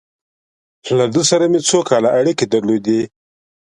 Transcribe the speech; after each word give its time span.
له 0.97 1.05
ده 1.13 1.21
سره 1.29 1.45
مې 1.51 1.59
څو 1.69 1.79
کاله 1.89 2.09
اړیکې 2.19 2.45
درلودې. 2.53 3.01